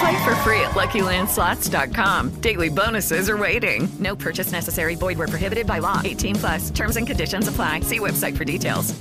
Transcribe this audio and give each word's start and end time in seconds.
Play 0.00 0.24
for 0.24 0.34
free 0.36 0.60
at 0.60 0.72
LuckyLandSlots.com. 0.74 2.40
Daily 2.40 2.68
bonuses 2.68 3.28
are 3.30 3.36
waiting. 3.36 3.88
No 3.98 4.16
purchase 4.16 4.52
necessary. 4.52 4.96
Void 4.96 5.18
where 5.18 5.28
prohibited 5.28 5.66
by 5.66 5.78
law. 5.78 6.00
18 6.04 6.34
plus. 6.36 6.70
Terms 6.70 6.96
and 6.96 7.06
conditions 7.06 7.48
apply. 7.48 7.80
See 7.80 7.98
website 7.98 8.36
for 8.36 8.44
details. 8.44 8.94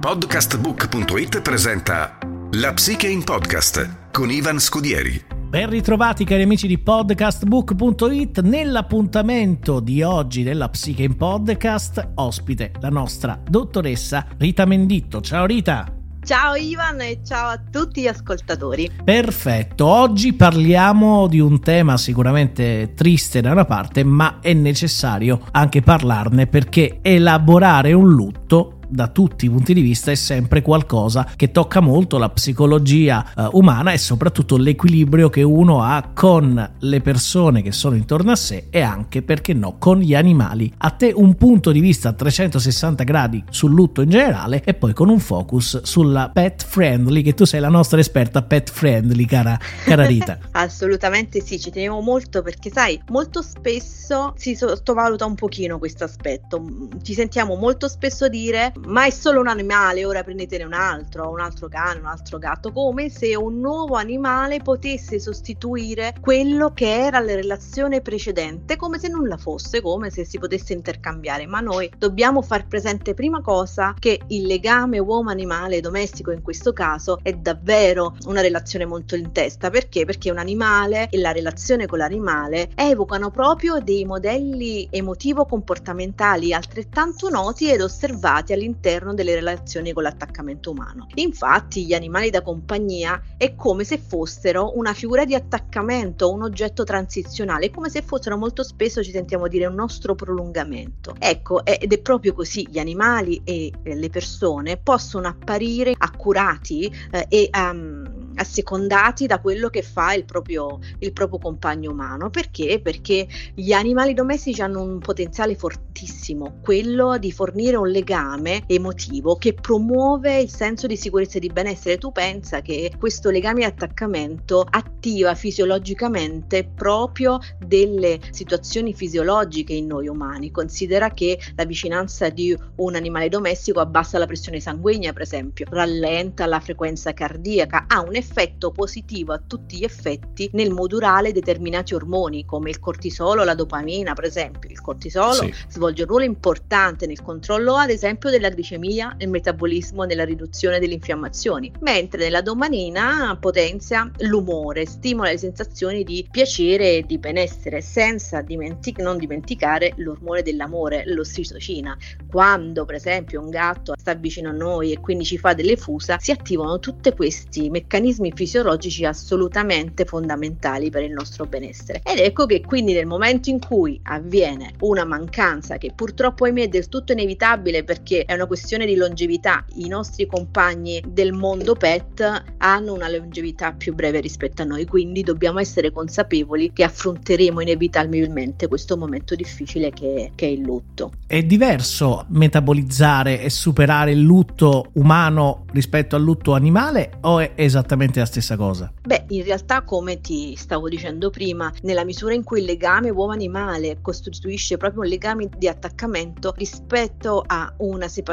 Podcastbook.it 0.00 1.42
presenta 1.42 2.18
La 2.52 2.72
Psiche 2.72 3.08
in 3.08 3.24
Podcast 3.24 4.10
con 4.10 4.30
Ivan 4.30 4.58
Scudieri. 4.58 5.22
Ben 5.48 5.68
ritrovati 5.68 6.24
cari 6.24 6.42
amici 6.42 6.66
di 6.66 6.78
podcastbook.it 6.78 8.40
nell'appuntamento 8.40 9.80
di 9.80 10.02
oggi 10.02 10.42
della 10.42 10.68
Psiche 10.68 11.02
in 11.02 11.16
Podcast 11.16 12.12
ospite 12.14 12.72
la 12.80 12.90
nostra 12.90 13.38
dottoressa 13.46 14.26
Rita 14.38 14.64
Menditto. 14.66 15.20
Ciao 15.20 15.46
Rita! 15.46 15.97
Ciao 16.28 16.56
Ivan 16.56 17.00
e 17.00 17.20
ciao 17.24 17.48
a 17.48 17.58
tutti 17.58 18.02
gli 18.02 18.06
ascoltatori. 18.06 18.90
Perfetto, 19.02 19.86
oggi 19.86 20.34
parliamo 20.34 21.26
di 21.26 21.40
un 21.40 21.58
tema 21.58 21.96
sicuramente 21.96 22.92
triste 22.94 23.40
da 23.40 23.52
una 23.52 23.64
parte, 23.64 24.04
ma 24.04 24.38
è 24.42 24.52
necessario 24.52 25.40
anche 25.52 25.80
parlarne 25.80 26.46
perché 26.46 26.98
elaborare 27.00 27.94
un 27.94 28.10
lutto 28.12 28.77
da 28.88 29.08
tutti 29.08 29.44
i 29.46 29.50
punti 29.50 29.74
di 29.74 29.80
vista 29.80 30.10
è 30.10 30.14
sempre 30.14 30.62
qualcosa 30.62 31.30
che 31.36 31.50
tocca 31.50 31.80
molto 31.80 32.18
la 32.18 32.30
psicologia 32.30 33.24
eh, 33.36 33.48
umana 33.52 33.92
e 33.92 33.98
soprattutto 33.98 34.56
l'equilibrio 34.56 35.28
che 35.28 35.42
uno 35.42 35.82
ha 35.82 36.10
con 36.14 36.70
le 36.78 37.00
persone 37.00 37.62
che 37.62 37.72
sono 37.72 37.96
intorno 37.96 38.30
a 38.32 38.36
sé 38.36 38.66
e 38.70 38.80
anche, 38.80 39.22
perché 39.22 39.52
no, 39.52 39.76
con 39.78 39.98
gli 39.98 40.14
animali. 40.14 40.72
A 40.78 40.90
te 40.90 41.12
un 41.14 41.34
punto 41.34 41.70
di 41.70 41.80
vista 41.80 42.10
a 42.10 42.12
360 42.12 43.04
gradi 43.04 43.44
sul 43.50 43.72
lutto 43.72 44.02
in 44.02 44.10
generale 44.10 44.62
e 44.64 44.74
poi 44.74 44.92
con 44.92 45.08
un 45.08 45.20
focus 45.20 45.82
sulla 45.82 46.30
pet 46.32 46.64
friendly, 46.64 47.22
che 47.22 47.34
tu 47.34 47.44
sei 47.44 47.60
la 47.60 47.68
nostra 47.68 48.00
esperta 48.00 48.42
pet 48.42 48.70
friendly, 48.70 49.24
cara, 49.24 49.58
cara 49.84 50.06
Rita. 50.06 50.38
Assolutamente 50.52 51.40
sì, 51.40 51.58
ci 51.58 51.70
tenevo 51.70 52.00
molto 52.00 52.42
perché 52.42 52.70
sai, 52.70 53.00
molto 53.08 53.42
spesso 53.42 54.32
si 54.36 54.54
sottovaluta 54.54 55.26
un 55.26 55.34
pochino 55.34 55.78
questo 55.78 56.04
aspetto. 56.04 56.64
Ci 57.02 57.14
sentiamo 57.14 57.56
molto 57.56 57.88
spesso 57.88 58.28
dire 58.28 58.72
ma 58.86 59.06
è 59.06 59.10
solo 59.10 59.40
un 59.40 59.48
animale, 59.48 60.04
ora 60.04 60.22
prendetene 60.22 60.64
un 60.64 60.72
altro, 60.72 61.30
un 61.30 61.40
altro 61.40 61.68
cane, 61.68 62.00
un 62.00 62.06
altro 62.06 62.38
gatto, 62.38 62.72
come 62.72 63.10
se 63.10 63.36
un 63.36 63.60
nuovo 63.60 63.96
animale 63.96 64.60
potesse 64.60 65.20
sostituire 65.20 66.14
quello 66.20 66.72
che 66.72 66.92
era 66.92 67.20
la 67.20 67.34
relazione 67.34 68.00
precedente, 68.00 68.76
come 68.76 68.98
se 68.98 69.08
nulla 69.08 69.36
fosse, 69.36 69.80
come 69.82 70.10
se 70.10 70.24
si 70.24 70.38
potesse 70.38 70.72
intercambiare, 70.72 71.46
ma 71.46 71.60
noi 71.60 71.90
dobbiamo 71.96 72.42
far 72.42 72.66
presente 72.66 73.14
prima 73.14 73.40
cosa 73.40 73.94
che 73.98 74.20
il 74.28 74.46
legame 74.46 74.98
uomo-animale 74.98 75.80
domestico 75.80 76.30
in 76.30 76.42
questo 76.42 76.72
caso 76.72 77.18
è 77.22 77.32
davvero 77.32 78.16
una 78.26 78.40
relazione 78.40 78.86
molto 78.86 79.16
in 79.16 79.32
testa, 79.32 79.70
perché? 79.70 80.04
Perché 80.04 80.30
un 80.30 80.38
animale 80.38 81.08
e 81.10 81.18
la 81.18 81.32
relazione 81.32 81.86
con 81.86 81.98
l'animale 81.98 82.70
evocano 82.74 83.30
proprio 83.30 83.78
dei 83.80 84.04
modelli 84.04 84.88
emotivo-comportamentali 84.90 86.52
altrettanto 86.52 87.28
noti 87.28 87.70
ed 87.70 87.80
osservati 87.80 88.52
all'interno 88.52 88.67
all'interno 88.68 89.14
delle 89.14 89.34
relazioni 89.34 89.92
con 89.92 90.02
l'attaccamento 90.02 90.70
umano. 90.70 91.06
Infatti 91.14 91.86
gli 91.86 91.94
animali 91.94 92.30
da 92.30 92.42
compagnia 92.42 93.20
è 93.36 93.54
come 93.54 93.84
se 93.84 93.98
fossero 93.98 94.76
una 94.76 94.92
figura 94.92 95.24
di 95.24 95.34
attaccamento, 95.34 96.30
un 96.30 96.42
oggetto 96.42 96.84
transizionale, 96.84 97.70
come 97.70 97.88
se 97.88 98.02
fossero 98.02 98.36
molto 98.36 98.62
spesso 98.62 99.02
ci 99.02 99.10
sentiamo 99.10 99.48
dire 99.48 99.66
un 99.66 99.74
nostro 99.74 100.14
prolungamento. 100.14 101.14
Ecco, 101.18 101.64
ed 101.64 101.92
è 101.92 101.98
proprio 101.98 102.34
così, 102.34 102.68
gli 102.70 102.78
animali 102.78 103.40
e 103.44 103.72
le 103.82 104.10
persone 104.10 104.76
possono 104.76 105.28
apparire 105.28 105.94
accurati 105.96 106.92
eh, 107.10 107.26
e 107.28 107.50
um, 107.54 108.32
assecondati 108.34 109.26
da 109.26 109.40
quello 109.40 109.68
che 109.68 109.82
fa 109.82 110.12
il 110.12 110.24
proprio, 110.24 110.78
il 110.98 111.12
proprio 111.12 111.38
compagno 111.38 111.90
umano. 111.90 112.30
Perché? 112.30 112.80
Perché 112.82 113.26
gli 113.54 113.72
animali 113.72 114.14
domestici 114.14 114.60
hanno 114.60 114.82
un 114.82 114.98
potenziale 114.98 115.54
fortissimo, 115.54 116.58
quello 116.62 117.18
di 117.18 117.32
fornire 117.32 117.76
un 117.76 117.88
legame 117.88 118.57
emotivo 118.66 119.36
che 119.36 119.54
promuove 119.54 120.40
il 120.40 120.50
senso 120.50 120.86
di 120.86 120.96
sicurezza 120.96 121.38
e 121.38 121.40
di 121.40 121.48
benessere. 121.48 121.98
Tu 121.98 122.12
pensa 122.12 122.60
che 122.60 122.92
questo 122.98 123.30
legame 123.30 123.60
di 123.60 123.64
attaccamento 123.64 124.66
attiva 124.68 125.34
fisiologicamente 125.34 126.64
proprio 126.64 127.38
delle 127.58 128.18
situazioni 128.30 128.94
fisiologiche 128.94 129.72
in 129.72 129.86
noi 129.86 130.08
umani. 130.08 130.50
Considera 130.50 131.10
che 131.10 131.38
la 131.56 131.64
vicinanza 131.64 132.28
di 132.28 132.56
un 132.76 132.94
animale 132.94 133.28
domestico 133.28 133.80
abbassa 133.80 134.18
la 134.18 134.26
pressione 134.26 134.60
sanguigna, 134.60 135.12
per 135.12 135.22
esempio, 135.22 135.66
rallenta 135.70 136.46
la 136.46 136.60
frequenza 136.60 137.12
cardiaca, 137.12 137.84
ha 137.88 138.00
un 138.00 138.14
effetto 138.14 138.58
effetto 138.58 138.70
positivo 138.70 139.32
a 139.32 139.40
tutti 139.44 139.78
gli 139.78 139.84
effetti 139.84 140.48
nel 140.52 140.70
modulare 140.70 141.32
determinati 141.32 141.94
ormoni 141.94 142.44
come 142.44 142.70
il 142.70 142.78
cortisolo, 142.78 143.44
la 143.44 143.54
dopamina 143.54 144.14
per 144.14 144.24
esempio. 144.24 144.70
Il 144.70 144.80
cortisolo 144.80 145.32
sì. 145.32 145.54
svolge 145.68 146.02
un 146.02 146.08
ruolo 146.08 146.24
importante 146.24 147.06
nel 147.06 147.22
controllo 147.22 147.76
ad 147.76 147.90
esempio 147.90 148.30
della 148.30 148.47
glicemia, 148.50 149.14
nel 149.18 149.28
metabolismo, 149.28 150.04
nella 150.04 150.24
riduzione 150.24 150.78
delle 150.78 150.94
infiammazioni, 150.94 151.72
mentre 151.80 152.24
nella 152.24 152.40
dopamina 152.40 153.36
potenzia 153.40 154.10
l'umore, 154.18 154.86
stimola 154.86 155.30
le 155.30 155.38
sensazioni 155.38 156.04
di 156.04 156.26
piacere 156.30 156.96
e 156.96 157.04
di 157.06 157.18
benessere 157.18 157.80
senza 157.80 158.40
dimentic- 158.40 159.00
non 159.00 159.18
dimenticare 159.18 159.92
l'ormone 159.96 160.42
dell'amore, 160.42 161.04
l'ossitocina. 161.06 161.96
Quando 162.30 162.84
per 162.84 162.96
esempio 162.96 163.40
un 163.40 163.50
gatto 163.50 163.94
sta 163.98 164.14
vicino 164.14 164.50
a 164.50 164.52
noi 164.52 164.92
e 164.92 165.00
quindi 165.00 165.24
ci 165.24 165.38
fa 165.38 165.54
delle 165.54 165.76
fusa, 165.76 166.18
si 166.18 166.30
attivano 166.30 166.78
tutti 166.78 167.12
questi 167.12 167.70
meccanismi 167.70 168.32
fisiologici 168.34 169.04
assolutamente 169.04 170.04
fondamentali 170.04 170.90
per 170.90 171.02
il 171.02 171.12
nostro 171.12 171.46
benessere. 171.46 172.00
Ed 172.04 172.18
ecco 172.18 172.46
che 172.46 172.60
quindi 172.60 172.92
nel 172.92 173.06
momento 173.06 173.50
in 173.50 173.58
cui 173.58 173.98
avviene 174.04 174.72
una 174.80 175.04
mancanza 175.04 175.78
che 175.78 175.92
purtroppo 175.94 176.44
ahimè 176.44 176.62
è 176.62 176.68
del 176.68 176.88
tutto 176.88 177.12
inevitabile 177.12 177.84
perché 177.84 178.24
è 178.24 178.36
una 178.38 178.46
questione 178.46 178.86
di 178.86 178.94
longevità, 178.94 179.64
i 179.76 179.88
nostri 179.88 180.26
compagni 180.26 181.02
del 181.06 181.32
mondo 181.32 181.74
pet 181.74 182.44
hanno 182.58 182.94
una 182.94 183.08
longevità 183.08 183.72
più 183.72 183.94
breve 183.94 184.20
rispetto 184.20 184.62
a 184.62 184.64
noi, 184.64 184.86
quindi 184.86 185.22
dobbiamo 185.22 185.58
essere 185.58 185.92
consapevoli 185.92 186.72
che 186.72 186.84
affronteremo 186.84 187.60
inevitabilmente 187.60 188.68
questo 188.68 188.96
momento 188.96 189.34
difficile 189.34 189.90
che, 189.90 190.32
che 190.34 190.46
è 190.46 190.50
il 190.50 190.62
lutto. 190.62 191.12
È 191.26 191.42
diverso 191.42 192.26
metabolizzare 192.28 193.42
e 193.42 193.50
superare 193.50 194.12
il 194.12 194.20
lutto 194.20 194.90
umano 194.94 195.64
rispetto 195.72 196.16
al 196.16 196.22
lutto 196.22 196.54
animale 196.54 197.18
o 197.22 197.38
è 197.40 197.52
esattamente 197.54 197.96
esattamente 197.98 198.18
la 198.20 198.26
stessa 198.26 198.56
cosa? 198.56 198.92
Beh, 199.02 199.24
in 199.28 199.44
realtà, 199.44 199.82
come 199.82 200.20
ti 200.20 200.54
stavo 200.56 200.88
dicendo 200.88 201.30
prima, 201.30 201.72
nella 201.82 202.04
misura 202.04 202.34
in 202.34 202.44
cui 202.44 202.60
il 202.60 202.66
legame 202.66 203.10
uomo-animale 203.10 203.98
costituisce 204.00 204.76
proprio 204.76 205.02
un 205.02 205.08
legame 205.08 205.48
di 205.56 205.68
attaccamento 205.68 206.52
rispetto 206.56 207.42
a 207.46 207.72
una 207.78 208.06
separazione 208.08 208.26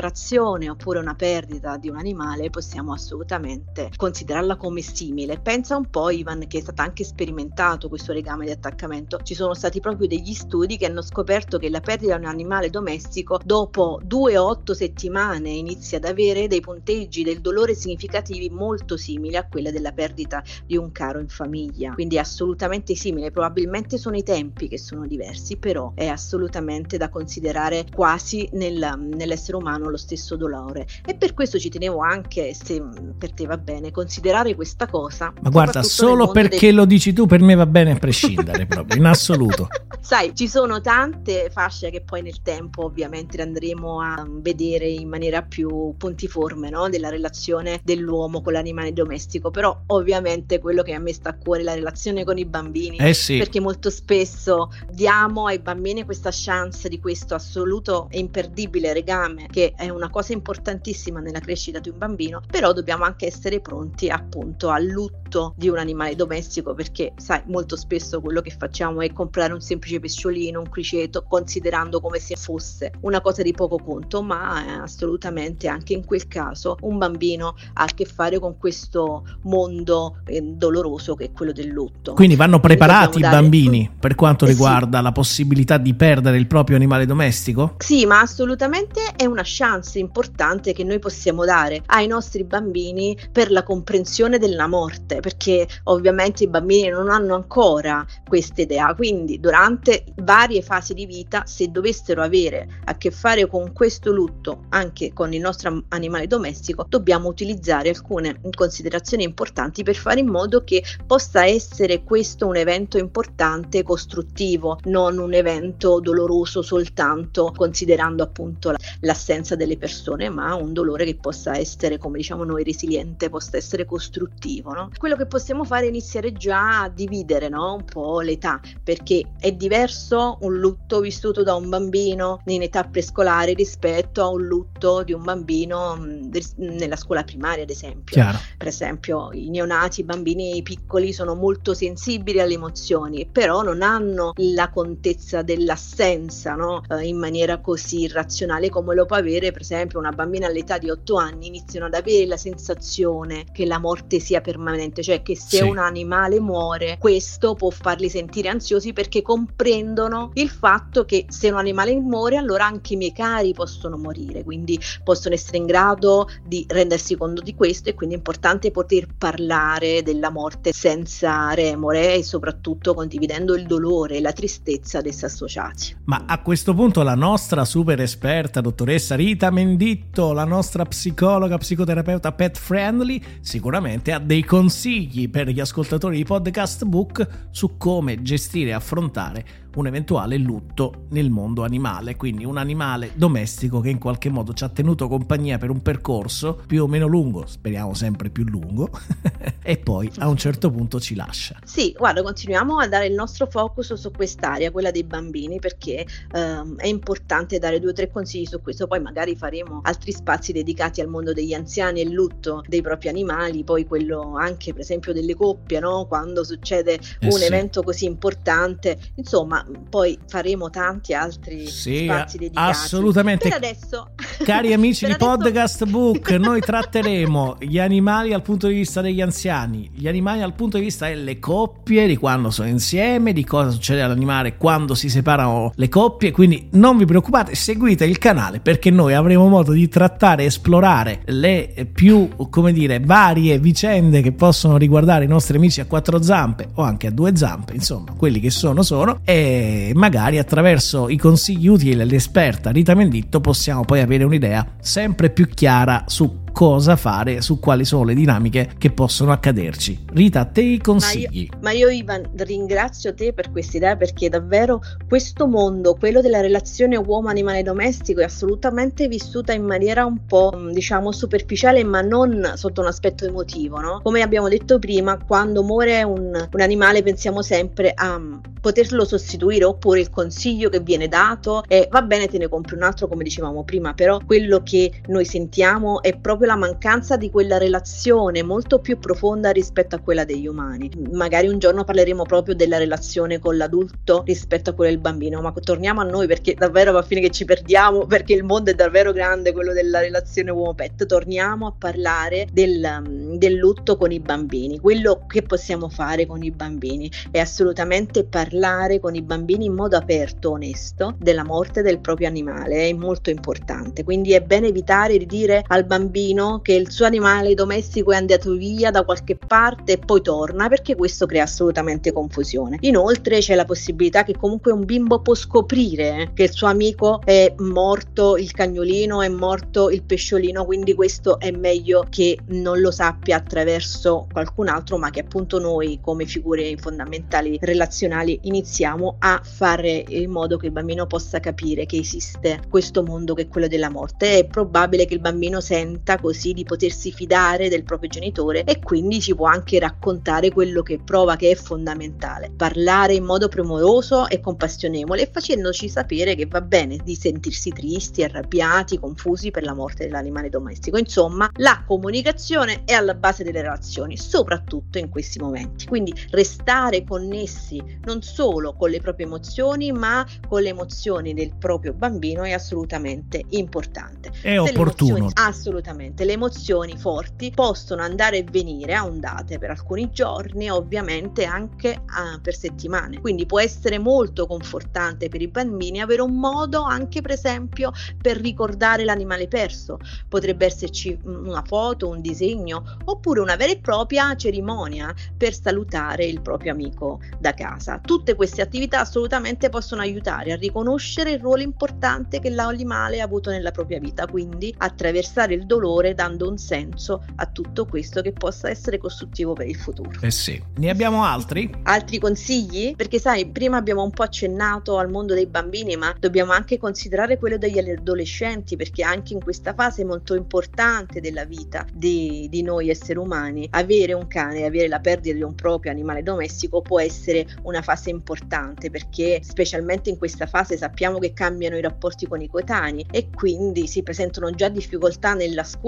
oppure 0.70 1.00
una 1.00 1.16
perdita 1.16 1.78
di 1.78 1.90
un 1.90 1.98
animale, 1.98 2.50
possiamo 2.50 2.92
assolutamente 2.94 3.92
considerarla 3.96 4.58
come 4.58 4.82
simile. 4.82 5.40
Pensa 5.40 5.78
un 5.78 5.90
po', 5.90 6.10
Ivan, 6.10 6.48
che 6.48 6.58
è 6.58 6.62
stato 6.62 6.82
anche 6.82 7.04
sperimentato 7.04 7.88
questo 7.88 8.12
legame 8.12 8.46
di 8.46 8.52
attaccamento. 8.52 9.20
Ci 9.24 9.34
sono 9.34 9.54
stati 9.54 9.80
proprio 9.80 10.08
degli 10.08 10.34
studi 10.34 10.78
che 10.78 10.86
hanno 10.86 11.02
scoperto 11.02 11.58
che 11.58 11.70
la 11.70 11.80
perdita 11.80 12.18
di 12.18 12.24
un 12.24 12.30
animale 12.30 12.70
domestico 12.70 13.40
dopo 13.44 14.00
due 14.04 14.38
o 14.38 14.46
otto 14.48 14.74
settimane 14.74 15.50
inizia 15.50 15.98
ad 15.98 16.06
avere 16.06 16.48
dei 16.48 16.60
punteggi 16.60 17.24
del 17.24 17.40
dolore 17.40 17.74
significativi 17.74 18.50
molto 18.50 18.98
simili 18.98 19.38
a 19.38 19.48
quella 19.48 19.72
della 19.72 19.92
perdita 19.92 20.44
di 20.66 20.76
un 20.76 20.92
caro 20.92 21.20
in 21.20 21.30
famiglia. 21.30 21.94
Quindi 21.94 22.18
è 22.18 22.20
assolutamente 22.20 22.96
simile, 22.96 23.32
probabilmente 23.32 23.98
sono 23.98 24.18
i 24.18 24.24
tempi 24.24 24.68
che 24.68 24.78
sono 24.78 25.08
diversi, 25.08 25.58
però 25.58 25.94
è 25.96 26.08
assolutamente 26.08 26.98
da 26.98 27.10
considerare 27.10 27.86
quasi 27.94 28.50
nel, 28.54 28.94
nell'essere 28.98 29.58
umano 29.58 29.85
lo 29.90 29.98
stesso 29.98 30.36
dolore. 30.36 30.88
E 31.06 31.16
per 31.16 31.34
questo 31.34 31.60
ci 31.60 31.70
tenevo 31.70 32.00
anche, 32.00 32.54
se 32.54 32.82
per 33.18 33.34
te 33.34 33.46
va 33.46 33.58
bene, 33.58 33.92
considerare 33.92 34.56
questa 34.56 34.88
cosa. 34.88 35.34
Ma 35.42 35.50
guarda, 35.50 35.84
solo 35.84 36.30
perché 36.32 36.68
dei... 36.68 36.72
lo 36.72 36.86
dici 36.86 37.14
tu, 37.14 37.26
per 37.26 37.42
me 37.42 37.56
va 37.56 37.66
bene 37.66 37.92
a 37.92 37.96
prescindere 37.96 38.66
proprio, 38.68 38.98
in 38.98 39.06
assoluto. 39.06 39.68
Sai, 40.00 40.36
ci 40.36 40.48
sono 40.48 40.82
tante 40.82 41.50
fasce 41.52 41.90
che 41.90 42.02
poi 42.02 42.22
nel 42.22 42.42
tempo 42.42 42.86
ovviamente 42.86 43.42
andremo 43.42 44.02
a 44.02 44.24
vedere 44.30 44.88
in 44.88 45.08
maniera 45.08 45.42
più 45.42 45.96
puntiforme 45.98 46.70
no? 46.70 46.90
della 46.90 47.10
relazione 47.10 47.80
dell'uomo 47.84 48.42
con 48.42 48.54
l'animale 48.54 48.94
domestico, 48.94 49.50
però 49.50 49.76
ovviamente 49.88 50.60
quello 50.60 50.84
che 50.84 50.94
a 50.94 51.00
me 51.00 51.12
sta 51.12 51.30
a 51.30 51.38
cuore 51.38 51.62
è 51.62 51.64
la 51.64 51.74
relazione 51.74 52.24
con 52.24 52.38
i 52.38 52.46
bambini, 52.46 52.98
eh 52.98 53.14
sì. 53.14 53.38
perché 53.38 53.60
molto 53.60 53.90
spesso 53.90 54.72
diamo 54.92 55.48
ai 55.48 55.60
bambini 55.60 56.06
questa 56.06 56.30
chance 56.32 56.88
di 56.88 57.00
questo 57.00 57.34
assoluto 57.34 58.08
e 58.12 58.20
imperdibile 58.20 58.94
legame, 58.94 59.48
che 59.50 59.65
è 59.76 59.90
una 59.90 60.10
cosa 60.10 60.34
importantissima 60.34 61.20
nella 61.20 61.40
crescita 61.40 61.80
di 61.80 61.90
un 61.90 61.98
bambino, 61.98 62.42
però 62.50 62.74
dobbiamo 62.74 63.06
anche 63.06 63.26
essere 63.26 63.60
pronti 63.60 64.10
appunto 64.10 64.70
al 64.70 64.86
lutto 64.86 65.54
di 65.56 65.70
un 65.70 65.78
animale 65.78 66.16
domestico, 66.16 66.74
perché 66.74 67.14
sai, 67.18 67.42
molto 67.46 67.76
spesso 67.76 68.22
quello 68.22 68.42
che 68.42 68.54
facciamo 68.58 69.02
è 69.02 69.12
comprare 69.12 69.54
un 69.54 69.62
semplice 69.62 70.00
pesciolino, 70.00 70.60
un 70.60 70.70
criceto, 70.70 71.24
considerando 71.24 72.00
come 72.00 72.20
se 72.20 72.36
fosse 72.36 72.92
una 73.02 73.22
cosa 73.22 73.42
di 73.42 73.54
poco 73.54 73.78
conto, 73.78 74.22
ma 74.22 74.82
assolutamente 74.82 75.68
anche 75.68 75.94
in 75.94 76.06
quel 76.06 76.28
caso 76.28 76.78
un 76.82 76.98
bambino 76.98 77.56
ha 77.74 77.84
a 77.84 77.94
che 77.94 78.06
fare 78.06 78.40
con 78.40 78.58
questo 78.58 79.24
mondo 79.44 80.18
eh, 80.26 80.42
doloroso 80.42 81.16
che 81.16 81.26
è 81.26 81.32
quello 81.32 81.52
del 81.52 81.68
lutto. 81.68 82.14
Quindi 82.14 82.36
vanno 82.36 82.60
preparati 82.60 83.20
i 83.20 83.22
dare... 83.22 83.36
bambini 83.40 83.90
per 83.98 84.16
quanto 84.16 84.46
eh 84.46 84.50
riguarda 84.50 84.98
sì. 84.98 85.04
la 85.04 85.12
possibilità 85.12 85.78
di 85.78 85.94
perdere 85.94 86.38
il 86.38 86.48
proprio 86.48 86.76
animale 86.76 87.06
domestico? 87.06 87.76
Sì, 87.78 88.06
ma 88.06 88.20
assolutamente 88.20 89.14
è 89.16 89.26
una 89.26 89.44
chance 89.56 89.98
importante 90.00 90.74
che 90.74 90.84
noi 90.84 91.00
possiamo 91.00 91.46
dare 91.46 91.82
ai 91.86 92.08
nostri 92.08 92.44
bambini 92.44 93.18
per 93.32 93.52
la 93.52 93.64
comprensione 93.64 94.38
della 94.38 94.68
morte, 94.68 95.22
perché 95.22 95.66
ovviamente 95.84 96.44
i 96.44 96.48
bambini 96.48 96.90
non 96.90 97.10
hanno 97.10 97.36
ancora 97.36 98.06
questa 98.28 98.62
idea, 98.62 98.94
quindi 98.94 99.40
durante 99.40 100.04
varie 100.18 100.62
fasi 100.62 100.94
di 100.94 101.06
vita, 101.06 101.46
se 101.46 101.72
dovessero 101.72 102.22
avere 102.22 102.82
a 102.86 102.98
che 102.98 103.12
fare 103.12 103.48
con 103.48 103.72
questo 103.72 104.12
lutto 104.12 104.66
anche 104.70 105.14
con 105.14 105.32
il 105.34 105.40
nostro 105.40 105.84
animale 105.90 106.28
domestico, 106.28 106.86
dobbiamo 106.88 107.30
utilizzare 107.30 107.90
alcune 107.90 108.42
considerazioni 108.54 109.24
importanti 109.24 109.84
per 109.84 109.96
fare 109.96 110.20
in 110.20 110.28
modo 110.28 110.64
che 110.64 110.84
possa 111.06 111.46
essere 111.46 112.04
questo 112.04 112.48
un 112.48 112.58
evento 112.58 112.98
importante 112.98 113.84
costruttivo, 113.84 114.80
non 114.86 115.18
un 115.18 115.34
evento 115.34 116.00
doloroso 116.00 116.62
soltanto 116.62 117.54
considerando 117.56 118.24
appunto 118.24 118.74
l'assenza 119.02 119.45
delle 119.54 119.78
persone, 119.78 120.30
ma 120.30 120.56
un 120.56 120.74
dolore 120.74 121.06
che 121.06 121.16
possa 121.16 121.56
essere, 121.56 122.00
come 122.00 122.18
diciamo 122.18 122.44
noi, 122.44 122.64
resiliente, 122.64 123.30
possa 123.30 123.58
essere 123.58 123.86
costruttivo. 123.86 124.74
No? 124.74 124.90
Quello 124.98 125.16
che 125.16 125.28
possiamo 125.28 125.64
fare 125.64 125.86
è 125.86 125.90
iniziare 125.90 126.34
già 126.34 126.82
a 126.82 126.90
dividere 126.90 127.48
no? 127.50 127.76
un 127.76 127.86
po' 127.86 128.22
l'età, 128.22 128.60
perché 128.84 129.34
è 129.40 129.52
diverso 129.52 130.40
un 130.42 130.58
lutto 130.58 131.00
vissuto 131.02 131.44
da 131.44 131.54
un 131.54 131.70
bambino 131.70 132.42
in 132.46 132.64
età 132.64 132.84
prescolare 132.84 133.54
rispetto 133.54 134.24
a 134.24 134.30
un 134.30 134.46
lutto 134.46 135.04
di 135.04 135.14
un 135.14 135.24
bambino 135.24 135.98
mm, 135.98 136.32
nella 136.56 136.96
scuola 136.96 137.24
primaria, 137.24 137.64
ad 137.64 137.70
esempio. 137.70 138.16
Chiaro. 138.16 138.40
Per 138.58 138.68
esempio, 138.68 139.30
i 139.34 139.50
neonati, 139.50 140.00
i 140.02 140.04
bambini 140.04 140.62
piccoli 140.64 141.12
sono 141.14 141.36
molto 141.36 141.74
sensibili 141.74 142.40
alle 142.40 142.54
emozioni, 142.54 143.28
però 143.30 143.62
non 143.62 143.82
hanno 143.82 144.32
la 144.36 144.70
contezza 144.70 145.42
dell'assenza 145.42 146.56
no? 146.56 146.84
eh, 146.90 147.06
in 147.06 147.18
maniera 147.18 147.60
così 147.60 148.02
irrazionale 148.02 148.70
come 148.70 148.96
lo 148.96 149.06
può 149.06 149.18
avere, 149.18 149.35
per 149.40 149.62
esempio, 149.62 150.00
una 150.00 150.12
bambina 150.12 150.48
all'età 150.48 150.78
di 150.78 150.90
8 150.90 151.16
anni 151.18 151.48
iniziano 151.48 151.86
ad 151.88 151.94
avere 151.94 152.26
la 152.26 152.38
sensazione 152.38 153.46
che 153.52 153.66
la 153.66 153.80
morte 153.80 154.20
sia 154.20 154.42
permanente, 154.42 155.04
cioè 155.04 155.22
che 155.22 155.36
se 155.36 155.58
sì. 155.58 155.62
un 155.62 155.78
animale 155.78 156.40
muore, 156.40 156.98
questo 157.00 157.54
può 157.54 157.70
farli 157.70 158.10
sentire 158.10 158.50
ansiosi 158.50 158.94
perché 158.94 159.22
comprendono 159.22 160.32
il 160.34 160.50
fatto 160.50 161.06
che 161.06 161.26
se 161.28 161.50
un 161.50 161.58
animale 161.58 161.94
muore 161.96 162.38
allora 162.38 162.66
anche 162.66 162.94
i 162.94 162.98
miei 162.98 163.12
cari 163.12 163.54
possono 163.54 163.98
morire, 163.98 164.44
quindi 164.44 164.80
possono 165.04 165.36
essere 165.36 165.58
in 165.58 165.66
grado 165.66 166.30
di 166.44 166.66
rendersi 166.68 167.16
conto 167.16 167.42
di 167.42 167.54
questo 167.56 167.90
e 167.90 167.94
quindi 167.94 168.16
è 168.16 168.18
importante 168.18 168.72
poter 168.72 169.08
parlare 169.18 170.02
della 170.04 170.30
morte 170.30 170.72
senza 170.72 171.54
remore 171.54 172.16
e 172.16 172.24
soprattutto 172.24 172.94
condividendo 172.94 173.56
il 173.56 173.66
dolore 173.66 174.16
e 174.16 174.22
la 174.22 174.32
tristezza 174.32 175.00
ad 175.00 175.06
esse 175.06 175.26
associati. 175.26 175.96
Ma 176.06 176.24
a 176.26 176.42
questo 176.42 176.74
punto 176.74 177.04
la 177.04 177.16
nostra 177.16 177.66
super 177.66 178.00
esperta 178.00 178.62
dottoressa 178.62 179.16
Rita 179.16 179.25
Menditto, 179.26 180.34
la 180.34 180.44
nostra 180.44 180.86
psicologa, 180.86 181.58
psicoterapeuta 181.58 182.32
pet 182.32 182.60
friendly, 182.60 183.20
sicuramente 183.42 184.12
ha 184.12 184.20
dei 184.20 184.44
consigli 184.44 185.30
per 185.30 185.48
gli 185.48 185.60
ascoltatori 185.60 186.18
di 186.18 186.24
podcast 186.24 186.86
book 186.86 187.48
su 187.50 187.76
come 187.78 188.22
gestire 188.22 188.70
e 188.70 188.74
affrontare 188.74 189.46
un 189.76 189.88
eventuale 189.88 190.38
lutto 190.38 191.06
nel 191.10 191.30
mondo 191.30 191.64
animale, 191.64 192.16
quindi 192.16 192.46
un 192.46 192.58
animale 192.58 193.12
domestico 193.16 193.80
che 193.80 193.90
in 193.90 194.00
qualche 194.00 194.30
modo 194.30 194.54
ci 194.54 194.64
ha 194.64 194.70
tenuto 194.70 195.08
compagnia 195.08 195.58
per 195.58 195.70
un 195.70 195.82
percorso 195.82 196.62
più 196.66 196.84
o 196.84 196.88
meno 196.88 197.08
lungo, 197.08 197.46
speriamo 197.46 197.94
sempre 197.94 198.30
più 198.30 198.44
lungo, 198.46 198.90
e 199.62 199.78
poi 199.78 200.10
a 200.20 200.28
un 200.28 200.38
certo 200.38 200.70
punto 200.72 201.00
ci 201.00 201.16
lascia. 201.16 201.60
Sì, 201.64 201.94
guarda, 201.98 202.22
continuiamo 202.22 202.78
a 202.78 202.88
dare 202.88 203.08
il 203.08 203.14
nostro 203.14 203.48
focus 203.48 203.94
su 203.94 204.12
quest'area, 204.12 204.72
quella 204.72 204.92
dei 204.92 205.04
bambini, 205.04 205.60
perché 205.60 206.06
ehm, 206.32 206.78
è 206.78 206.88
importante 206.88 207.60
dare 207.60 207.80
due 207.80 207.92
o 207.92 207.94
tre 207.94 208.10
consigli 208.10 208.46
su 208.46 208.62
questo, 208.62 208.88
poi 208.88 209.02
magari 209.02 209.36
faremo 209.36 209.82
altri 209.84 210.12
spazi 210.12 210.52
dedicati 210.52 211.02
al 211.02 211.08
mondo 211.08 211.34
degli 211.34 211.54
anziani 211.54 212.00
e 212.00 212.04
il 212.04 212.12
lutto 212.12 212.64
dei 212.68 212.82
propri 212.82 213.10
animali, 213.10 213.64
poi 213.64 213.86
quello 213.86 214.36
anche 214.38 214.72
per 214.72 214.82
esempio 214.82 215.14
delle 215.14 215.36
coppie, 215.36 215.80
no? 215.80 216.06
quando 216.08 216.44
succede 216.44 216.94
eh 216.94 217.28
un 217.28 217.32
sì. 217.32 217.44
evento 217.44 217.84
così 217.84 218.06
importante, 218.06 218.98
insomma 219.16 219.65
poi 219.90 220.18
faremo 220.28 220.70
tanti 220.70 221.14
altri 221.14 221.68
sì, 221.68 222.04
spazi 222.04 222.38
dedicati. 222.38 222.70
Assolutamente. 222.70 223.50
Per 223.50 223.58
adesso, 223.58 224.10
cari 224.44 224.74
amici 224.74 225.06
di 225.06 225.12
adesso... 225.12 225.30
Podcast 225.30 225.86
Book, 225.86 226.32
noi 226.38 226.62
tratteremo 226.62 227.58
gli 227.60 227.80
animali 227.80 228.30
dal 228.30 228.42
punto 228.42 228.68
di 228.68 228.74
vista 228.74 229.02
degli 229.02 229.22
anziani, 229.22 229.90
gli 229.94 230.08
animali 230.08 230.40
dal 230.40 230.54
punto 230.54 230.78
di 230.78 230.84
vista 230.84 231.08
delle 231.08 231.40
coppie, 231.40 232.08
di 232.08 232.18
quando 232.18 232.50
sono 232.50 232.68
insieme, 232.68 233.34
di 233.34 233.44
cosa 233.44 233.70
succede 233.70 234.02
all'animale 234.02 234.58
quando 234.58 234.96
si 234.96 235.10
separano 235.10 235.72
le 235.76 235.90
coppie, 235.90 236.32
quindi 236.32 236.68
non 236.72 236.98
vi 236.98 237.06
preoccupate, 237.06 237.56
seguite 237.56 238.06
il 238.06 238.18
canale 238.18 238.60
perché 238.60 238.90
noi 238.90 239.14
avremo 239.14 239.48
modo 239.48 239.72
di 239.72 239.88
trattare 239.88 240.44
e 240.44 240.48
esplorare 240.48 241.22
le 241.26 241.88
più, 241.92 242.30
come 242.50 242.74
dire, 242.74 243.00
varie 243.00 243.60
vicende 243.60 244.22
che 244.22 244.32
possono 244.32 244.78
riguardare 244.78 245.26
i 245.26 245.28
nostri 245.28 245.58
amici 245.58 245.82
a 245.82 245.86
quattro 245.86 246.22
zampe 246.22 246.70
o 246.74 246.84
anche 246.84 247.08
a 247.08 247.12
due 247.12 247.36
zampe, 247.36 247.74
insomma, 247.74 248.14
quelli 248.18 248.40
che 248.40 248.50
sono 248.50 248.84
sono 248.84 249.20
e 249.24 249.55
magari 249.94 250.38
attraverso 250.38 251.10
i 251.10 251.18
consigli 251.18 251.68
utili 251.68 251.96
dell'esperta 251.96 252.72
Rita 252.72 252.94
Menditto 252.96 253.42
possiamo 253.42 253.84
poi 253.84 254.02
avere 254.02 254.24
un'idea 254.24 254.76
sempre 254.80 255.30
più 255.30 255.48
chiara 255.50 256.04
su 256.08 256.44
cosa 256.56 256.96
fare, 256.96 257.42
su 257.42 257.60
quali 257.60 257.84
sono 257.84 258.06
le 258.06 258.14
dinamiche 258.14 258.76
che 258.78 258.90
possono 258.90 259.34
accaderci. 259.34 260.06
Rita, 260.14 260.46
te 260.46 260.62
i 260.62 260.78
consigli. 260.78 261.50
Ma 261.60 261.72
io, 261.72 261.84
ma 261.84 261.90
io 261.90 261.90
Ivan 261.90 262.30
ringrazio 262.38 263.14
te 263.14 263.34
per 263.34 263.52
questa 263.52 263.76
idea 263.76 263.98
perché 263.98 264.30
davvero 264.30 264.82
questo 265.06 265.48
mondo, 265.48 265.96
quello 265.96 266.22
della 266.22 266.40
relazione 266.40 266.96
uomo-animale 266.96 267.62
domestico, 267.62 268.22
è 268.22 268.24
assolutamente 268.24 269.10
vissuta 269.10 269.52
in 269.52 269.66
maniera 269.66 270.06
un 270.06 270.26
po' 270.26 270.70
diciamo 270.72 271.12
superficiale 271.12 271.84
ma 271.84 272.00
non 272.00 272.54
sotto 272.56 272.80
un 272.80 272.88
aspetto 272.88 273.26
emotivo, 273.26 273.82
no? 273.82 274.00
Come 274.02 274.22
abbiamo 274.22 274.48
detto 274.48 274.80
prima, 274.80 275.18
quando 275.18 275.62
muore 275.62 276.04
un, 276.04 276.48
un 276.50 276.62
animale 276.62 277.04
pensiamo 277.04 277.42
sempre 277.42 277.92
a 277.94 278.18
poterlo 278.62 279.04
sostituire 279.04 279.66
oppure 279.66 280.00
il 280.00 280.10
consiglio 280.10 280.70
che 280.70 280.80
viene 280.80 281.08
dato 281.08 281.64
è 281.68 281.88
va 281.92 282.02
bene 282.02 282.28
te 282.28 282.40
ne 282.40 282.48
compri 282.48 282.76
un 282.76 282.84
altro 282.84 283.08
come 283.08 283.24
dicevamo 283.24 283.64
prima, 283.66 283.94
però 283.94 284.20
quello 284.26 284.64
che 284.64 285.02
noi 285.08 285.26
sentiamo 285.26 286.02
è 286.02 286.18
proprio 286.18 286.45
proprio 286.46 286.54
la 286.54 286.56
mancanza 286.56 287.18
di 287.18 287.32
quella 287.32 287.58
relazione 287.58 288.44
molto 288.44 288.80
più 288.80 289.00
profonda 289.00 289.50
rispetto 289.50 289.96
a 289.96 290.00
quella 290.00 290.24
degli 290.24 290.46
umani. 290.46 290.90
Magari 291.12 291.48
un 291.48 291.58
giorno 291.58 291.84
parleremo 291.84 292.24
proprio 292.24 292.56
della 292.56 292.78
relazione 292.78 293.40
con 293.40 293.58
l'adulto 293.58 294.24
rispetto 294.26 294.70
a 294.70 294.74
quella 294.74 294.92
del 294.92 295.00
bambino, 295.00 295.42
ma 295.42 295.52
torniamo 295.52 296.02
a 296.02 296.04
noi 296.04 296.28
perché 296.28 296.54
davvero 296.54 296.92
va 296.92 297.00
a 297.00 297.04
fine 297.04 297.22
che 297.22 297.32
ci 297.32 297.46
perdiamo 297.46 298.06
perché 298.06 298.34
il 298.34 298.44
mondo 298.44 298.70
è 298.70 298.76
davvero 298.76 299.12
grande, 299.12 299.52
quello 299.52 299.74
della 299.74 300.00
relazione 300.00 300.52
uomo-pet. 300.52 301.06
Torniamo 301.06 301.68
a 301.68 301.74
parlare 301.78 302.48
del, 302.52 303.02
del 303.38 303.56
lutto 303.56 303.98
con 303.98 304.12
i 304.12 304.20
bambini. 304.20 304.80
Quello 304.80 305.26
che 305.28 305.42
possiamo 305.42 305.90
fare 305.90 306.26
con 306.26 306.44
i 306.44 306.52
bambini 306.52 307.12
è 307.32 307.40
assolutamente 307.40 308.24
parlare 308.24 309.00
con 309.00 309.16
i 309.16 309.22
bambini 309.22 309.66
in 309.66 309.74
modo 309.74 309.98
aperto, 309.98 310.52
onesto, 310.52 311.16
della 311.18 311.44
morte 311.44 311.82
del 311.82 312.00
proprio 312.00 312.28
animale, 312.28 312.88
è 312.88 312.94
molto 312.94 313.30
importante. 313.30 314.04
Quindi 314.04 314.34
è 314.34 314.42
bene 314.42 314.68
evitare 314.68 315.18
di 315.18 315.26
dire 315.26 315.64
al 315.68 315.86
bambino 315.86 316.35
bambino 316.36 316.60
che 316.62 316.74
il 316.74 316.92
suo 316.92 317.06
animale 317.06 317.54
domestico 317.54 318.12
è 318.12 318.18
andato 318.18 318.52
via 318.54 318.92
da 318.92 319.04
qualche 319.06 319.38
parte 319.38 319.94
e 319.94 319.98
poi 319.98 320.22
torna 320.22 320.68
perché 320.68 320.96
questo 320.96 321.26
crea 321.26 321.44
assolutamente 321.44 322.12
confusione. 322.12 322.78
Inoltre 322.82 323.40
c'è 323.40 323.56
la 323.56 323.66
possibilità 323.66 324.24
che 324.24 324.36
comunque 324.38 324.74
un 324.74 324.84
bimbo 324.84 325.22
può 325.22 325.34
scoprire 325.34 326.32
che 326.34 326.44
il 326.44 326.52
suo 326.52 326.68
amico 326.68 327.22
è 327.24 327.54
morto, 327.60 328.36
il 328.36 328.52
cagnolino 328.52 329.22
è 329.22 329.30
morto, 329.30 329.90
il 329.90 330.04
pesciolino, 330.04 330.66
quindi 330.66 330.94
questo 330.94 331.40
è 331.40 331.52
meglio 331.52 332.06
che 332.10 332.38
non 332.48 332.82
lo 332.82 332.92
sappia 332.92 333.38
attraverso 333.38 334.28
qualcun 334.32 334.68
altro, 334.68 334.98
ma 334.98 335.10
che 335.10 335.22
appunto 335.22 335.60
noi 335.60 336.00
come 336.02 336.26
figure 336.26 336.76
fondamentali 336.78 337.58
relazionali 337.62 338.40
iniziamo 338.44 339.16
a 339.20 339.42
fare 339.44 340.04
in 340.10 340.32
modo 340.32 340.58
che 340.58 340.66
il 340.66 340.72
bambino 340.72 341.06
possa 341.08 341.40
capire 341.40 341.86
che 341.86 341.98
esiste 341.98 342.62
questo 342.70 343.04
mondo 343.04 343.34
che 343.34 343.44
è 343.44 343.48
quello 343.48 343.68
della 343.68 343.90
morte. 343.90 344.40
È 344.40 344.46
probabile 344.46 345.06
che 345.06 345.14
il 345.14 345.20
bambino 345.22 345.62
senta 345.62 346.18
così 346.26 346.54
di 346.54 346.64
potersi 346.64 347.12
fidare 347.12 347.70
del 347.70 347.84
proprio 347.84 348.10
genitore 348.10 348.64
e 348.64 348.80
quindi 348.80 349.22
ci 349.22 349.36
può 349.36 349.46
anche 349.46 349.78
raccontare 349.78 350.50
quello 350.50 350.82
che 350.82 350.98
prova 350.98 351.36
che 351.36 351.52
è 351.52 351.56
fondamentale. 351.56 352.52
Parlare 352.56 353.14
in 353.14 353.24
modo 353.24 353.48
premuroso 353.48 354.28
e 354.28 354.40
compassionevole 354.40 355.22
e 355.22 355.30
facendoci 355.32 355.88
sapere 355.88 356.34
che 356.34 356.48
va 356.48 356.62
bene 356.62 356.98
di 357.04 357.14
sentirsi 357.14 357.70
tristi, 357.70 358.24
arrabbiati, 358.24 358.98
confusi 358.98 359.52
per 359.52 359.64
la 359.64 359.76
morte 359.76 360.06
dell'animale 360.06 360.50
domestico. 360.50 360.98
Insomma, 360.98 361.48
la 361.58 361.84
comunicazione 361.86 362.86
è 362.86 362.94
alla 362.94 363.14
base 363.14 363.44
delle 363.44 363.62
relazioni, 363.62 364.18
soprattutto 364.18 364.98
in 364.98 365.10
questi 365.10 365.38
momenti. 365.38 365.86
Quindi 365.86 366.12
restare 366.32 367.04
connessi 367.04 368.00
non 368.06 368.24
solo 368.24 368.74
con 368.74 368.90
le 368.90 369.00
proprie 369.00 369.28
emozioni, 369.28 369.92
ma 369.92 370.26
con 370.48 370.64
le 370.64 370.70
emozioni 370.70 371.36
del 371.36 371.56
proprio 371.56 371.94
bambino 371.94 372.42
è 372.42 372.52
assolutamente 372.52 373.44
importante. 373.50 374.32
È 374.42 374.58
opportuno. 374.58 375.30
assolutamente. 375.36 376.15
Le 376.24 376.32
emozioni 376.32 376.98
forti 376.98 377.52
possono 377.52 378.02
andare 378.02 378.38
e 378.38 378.46
venire 378.50 378.96
a 378.96 379.06
ondate 379.06 379.58
per 379.60 379.70
alcuni 379.70 380.10
giorni, 380.12 380.70
ovviamente 380.70 381.44
anche 381.44 382.02
uh, 382.04 382.40
per 382.42 382.56
settimane. 382.56 383.20
Quindi 383.20 383.46
può 383.46 383.60
essere 383.60 384.00
molto 384.00 384.48
confortante 384.48 385.28
per 385.28 385.42
i 385.42 385.48
bambini 385.48 386.02
avere 386.02 386.22
un 386.22 386.36
modo 386.36 386.84
anche 386.84 387.22
per 387.22 387.32
esempio 387.32 387.92
per 388.22 388.38
ricordare 388.38 389.04
l'animale 389.04 389.48
perso. 389.48 390.00
Potrebbe 390.28 390.66
esserci 390.66 391.20
una 391.24 391.64
foto, 391.66 392.08
un 392.08 392.22
disegno 392.22 392.98
oppure 393.06 393.42
una 393.42 393.56
vera 393.56 393.74
e 393.74 393.80
propria 393.80 394.36
cerimonia 394.36 395.14
per 395.38 395.54
salutare 395.54 396.26
il 396.26 396.42
proprio 396.42 396.72
amico 396.72 397.20
da 397.38 397.54
casa. 397.54 398.00
Tutte 398.00 398.36
queste 398.36 398.62
attività 398.62 399.02
assolutamente 399.02 399.70
possono 399.70 400.02
aiutare 400.02 400.54
a 400.54 400.56
riconoscere 400.56 401.32
il 401.32 401.40
ruolo 401.40 401.62
importante 401.62 402.40
che 402.40 402.50
l'animale 402.50 403.20
ha 403.20 403.26
avuto 403.26 403.50
nella 403.50 403.72
propria 403.72 404.00
vita, 404.00 404.26
quindi 404.28 404.74
attraversare 404.78 405.54
il 405.54 405.66
dolore 405.66 406.05
dando 406.14 406.50
un 406.50 406.58
senso 406.58 407.24
a 407.36 407.46
tutto 407.48 407.86
questo 407.86 408.22
che 408.22 408.32
possa 408.32 408.70
essere 408.70 408.98
costruttivo 408.98 409.54
per 409.54 409.68
il 409.68 409.76
futuro. 409.76 410.20
Eh 410.22 410.32
sì. 410.32 410.62
Ne 410.76 410.90
abbiamo 410.90 411.24
altri? 411.24 411.70
Altri 411.84 412.20
consigli? 412.20 412.96
Perché 412.96 413.20
sai, 413.20 413.48
prima 413.48 413.78
abbiamo 413.78 414.04
un 414.04 414.12
po' 414.12 414.24
accennato 414.24 414.98
al 414.98 415.10
mondo 415.10 415.34
dei 415.34 415.48
bambini, 415.48 415.96
ma 415.96 416.16
dobbiamo 416.20 416.52
anche 416.52 416.78
considerare 416.78 417.38
quello 417.38 417.58
degli 417.58 417.80
adolescenti, 417.80 418.76
perché 418.76 419.04
anche 419.04 419.34
in 419.34 419.44
questa 419.44 419.74
fase 419.74 420.04
molto 420.04 420.36
importante 420.36 421.22
della 421.22 421.46
vita 421.46 421.86
di, 421.92 422.48
di 422.50 422.62
noi 422.62 422.90
esseri 422.90 423.18
umani, 423.18 423.68
avere 423.72 424.14
un 424.14 424.28
cane, 424.28 424.66
avere 424.66 424.88
la 424.88 425.00
perdita 425.00 425.36
di 425.36 425.44
un 425.44 425.56
proprio 425.56 425.92
animale 425.92 426.24
domestico 426.24 426.82
può 426.82 427.00
essere 427.00 427.48
una 427.64 427.82
fase 427.82 428.10
importante, 428.10 428.90
perché 428.90 429.40
specialmente 429.44 430.10
in 430.10 430.18
questa 430.18 430.46
fase 430.46 430.78
sappiamo 430.78 431.20
che 431.20 431.34
cambiano 431.34 431.78
i 431.78 431.82
rapporti 431.82 432.28
con 432.28 432.42
i 432.42 432.48
coetanei 432.48 433.06
e 433.12 433.30
quindi 433.34 433.88
si 433.88 434.04
presentano 434.04 434.52
già 434.52 434.70
difficoltà 434.70 435.34
nella 435.34 435.64
scuola 435.64 435.84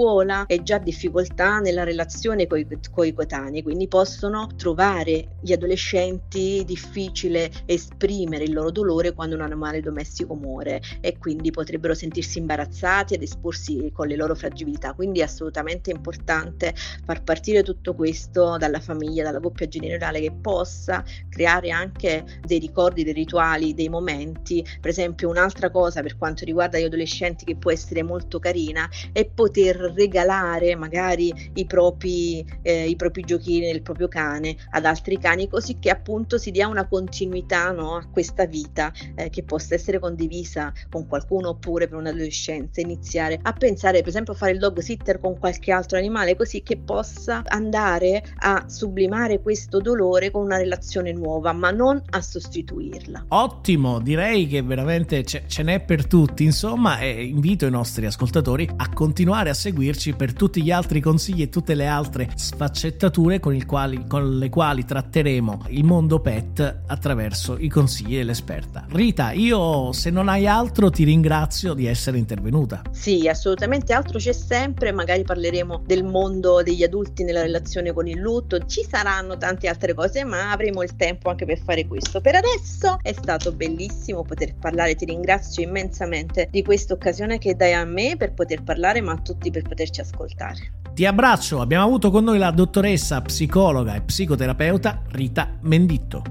e 0.46 0.62
già 0.62 0.78
difficoltà 0.78 1.58
nella 1.58 1.82
relazione 1.82 2.46
con 2.46 2.60
i 2.60 3.12
coetanei, 3.12 3.64
quindi 3.64 3.88
possono 3.88 4.46
trovare 4.54 5.38
gli 5.40 5.52
adolescenti 5.52 6.62
difficile 6.64 7.50
esprimere 7.66 8.44
il 8.44 8.52
loro 8.52 8.70
dolore 8.70 9.12
quando 9.12 9.34
un 9.34 9.40
animale 9.40 9.80
domestico 9.80 10.34
muore 10.34 10.80
e 11.00 11.18
quindi 11.18 11.50
potrebbero 11.50 11.94
sentirsi 11.94 12.38
imbarazzati 12.38 13.14
ed 13.14 13.22
esporsi 13.22 13.90
con 13.92 14.06
le 14.06 14.14
loro 14.14 14.36
fragilità. 14.36 14.92
Quindi 14.92 15.18
è 15.18 15.24
assolutamente 15.24 15.90
importante 15.90 16.74
far 17.04 17.24
partire 17.24 17.64
tutto 17.64 17.92
questo 17.94 18.56
dalla 18.56 18.78
famiglia, 18.78 19.24
dalla 19.24 19.40
coppia 19.40 19.66
generale 19.66 20.20
che 20.20 20.30
possa 20.30 21.02
creare 21.28 21.70
anche 21.70 22.24
dei 22.46 22.60
ricordi, 22.60 23.02
dei 23.02 23.14
rituali, 23.14 23.74
dei 23.74 23.88
momenti. 23.88 24.64
Per 24.80 24.90
esempio, 24.90 25.28
un'altra 25.28 25.72
cosa 25.72 26.02
per 26.02 26.16
quanto 26.16 26.44
riguarda 26.44 26.78
gli 26.78 26.84
adolescenti 26.84 27.44
che 27.44 27.56
può 27.56 27.72
essere 27.72 28.04
molto 28.04 28.38
carina 28.38 28.88
è 29.10 29.26
poter 29.26 29.86
regalare 29.94 30.74
magari 30.76 31.32
i 31.54 31.66
propri, 31.66 32.44
eh, 32.62 32.88
i 32.88 32.96
propri 32.96 33.22
giochini 33.22 33.66
del 33.66 33.82
proprio 33.82 34.08
cane 34.08 34.56
ad 34.70 34.84
altri 34.84 35.18
cani, 35.18 35.48
così 35.48 35.78
che 35.78 35.90
appunto 35.90 36.38
si 36.38 36.50
dia 36.50 36.68
una 36.68 36.86
continuità 36.86 37.70
no, 37.72 37.96
a 37.96 38.06
questa 38.06 38.46
vita 38.46 38.92
eh, 39.14 39.30
che 39.30 39.42
possa 39.42 39.74
essere 39.74 39.98
condivisa 39.98 40.72
con 40.90 41.06
qualcuno 41.06 41.50
oppure 41.50 41.88
per 41.88 41.98
un'adolescenza, 41.98 42.80
iniziare 42.80 43.38
a 43.42 43.52
pensare 43.52 44.00
per 44.00 44.08
esempio 44.08 44.32
a 44.32 44.36
fare 44.36 44.52
il 44.52 44.58
dog 44.58 44.78
sitter 44.78 45.20
con 45.20 45.38
qualche 45.38 45.72
altro 45.72 45.98
animale 45.98 46.36
così 46.36 46.62
che 46.62 46.76
possa 46.76 47.42
andare 47.46 48.22
a 48.38 48.64
sublimare 48.68 49.40
questo 49.40 49.78
dolore 49.80 50.30
con 50.30 50.42
una 50.42 50.56
relazione 50.56 51.12
nuova, 51.12 51.52
ma 51.52 51.70
non 51.70 52.02
a 52.10 52.20
sostituirla. 52.20 53.26
Ottimo, 53.28 54.00
direi 54.00 54.46
che 54.46 54.62
veramente 54.62 55.24
ce, 55.24 55.44
ce 55.46 55.62
n'è 55.62 55.80
per 55.80 56.06
tutti, 56.06 56.44
insomma, 56.44 56.98
e 56.98 57.24
invito 57.24 57.66
i 57.66 57.70
nostri 57.70 58.06
ascoltatori 58.06 58.68
a 58.76 58.88
continuare 58.92 59.50
a 59.50 59.54
seguirci 59.78 60.14
per 60.14 60.32
tutti 60.32 60.60
gli 60.60 60.72
altri 60.72 61.00
consigli 61.00 61.42
e 61.42 61.48
tutte 61.48 61.74
le 61.74 61.86
altre 61.86 62.28
sfaccettature 62.34 63.38
con, 63.38 63.56
quali, 63.64 64.04
con 64.08 64.36
le 64.36 64.48
quali 64.48 64.84
tratteremo 64.84 65.66
il 65.68 65.84
mondo 65.84 66.18
pet 66.18 66.80
attraverso 66.86 67.56
i 67.56 67.68
consigli 67.68 68.16
dell'esperta. 68.16 68.86
Rita, 68.90 69.30
io 69.30 69.92
se 69.92 70.10
non 70.10 70.28
hai 70.28 70.48
altro 70.48 70.90
ti 70.90 71.04
ringrazio 71.04 71.74
di 71.74 71.86
essere 71.86 72.18
intervenuta. 72.18 72.82
Sì, 72.90 73.28
assolutamente 73.28 73.92
altro 73.92 74.18
c'è 74.18 74.32
sempre, 74.32 74.90
magari 74.90 75.22
parleremo 75.22 75.84
del 75.86 76.02
mondo 76.02 76.60
degli 76.62 76.82
adulti 76.82 77.22
nella 77.22 77.42
relazione 77.42 77.92
con 77.92 78.08
il 78.08 78.18
lutto, 78.18 78.66
ci 78.66 78.84
saranno 78.84 79.36
tante 79.36 79.68
altre 79.68 79.94
cose, 79.94 80.24
ma 80.24 80.50
avremo 80.50 80.82
il 80.82 80.96
tempo 80.96 81.30
anche 81.30 81.44
per 81.44 81.60
fare 81.60 81.86
questo. 81.86 82.20
Per 82.20 82.34
adesso 82.34 82.98
è 83.02 83.12
stato 83.12 83.52
bellissimo 83.52 84.22
poter 84.22 84.56
parlare, 84.56 84.96
ti 84.96 85.04
ringrazio 85.04 85.62
immensamente 85.62 86.48
di 86.50 86.64
questa 86.64 86.94
occasione 86.94 87.38
che 87.38 87.54
dai 87.54 87.74
a 87.74 87.84
me 87.84 88.16
per 88.16 88.32
poter 88.32 88.64
parlare, 88.64 89.00
ma 89.00 89.12
a 89.12 89.18
tutti 89.18 89.52
per 89.52 89.66
poterci 89.68 90.00
ascoltare. 90.00 90.72
Ti 90.94 91.06
abbraccio, 91.06 91.60
abbiamo 91.60 91.84
avuto 91.84 92.10
con 92.10 92.24
noi 92.24 92.38
la 92.38 92.50
dottoressa 92.50 93.20
psicologa 93.20 93.94
e 93.94 94.00
psicoterapeuta 94.00 95.02
Rita 95.10 95.56
Menditto. 95.60 96.22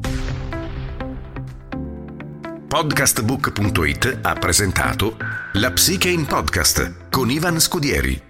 Podcastbook.it 2.68 4.20
ha 4.24 4.34
presentato 4.34 5.16
La 5.54 5.72
Psiche 5.72 6.10
in 6.10 6.26
Podcast 6.26 7.10
con 7.10 7.30
Ivan 7.30 7.60
Scudieri 7.62 8.27